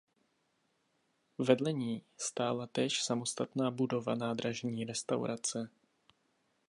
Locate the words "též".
2.67-3.03